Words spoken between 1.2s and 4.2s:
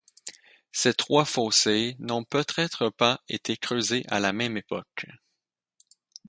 fossés n'ont peut-être pas été creusé à